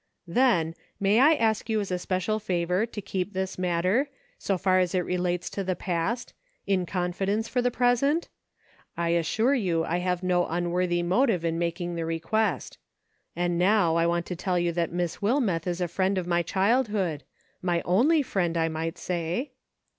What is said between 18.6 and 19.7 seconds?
might say."